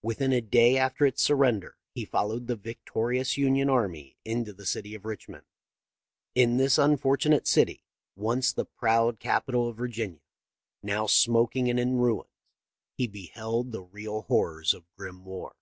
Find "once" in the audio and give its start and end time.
8.14-8.52